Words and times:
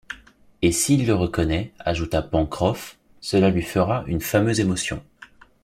Et 0.63 0.71
s’il 0.71 1.05
le 1.05 1.13
reconnaît, 1.13 1.73
ajouta 1.77 2.23
Pencroff, 2.23 2.97
cela 3.19 3.51
lui 3.51 3.61
fera 3.61 4.03
une 4.07 4.19
fameuse 4.19 4.59
émotion 4.59 5.03